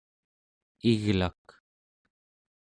iglak 0.91 1.45